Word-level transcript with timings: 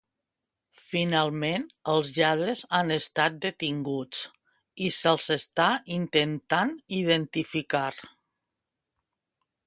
Finalment, 0.83 1.65
els 1.91 2.07
lladres 2.13 2.63
han 2.77 2.93
estat 2.95 3.35
detinguts 3.43 4.23
i 4.85 4.89
se'ls 5.01 5.27
està 5.35 5.67
intentant 5.97 6.71
identificar. 7.01 7.87